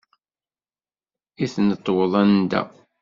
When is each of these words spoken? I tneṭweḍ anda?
I 1.43 1.45
tneṭweḍ 1.55 2.13
anda? 2.21 2.61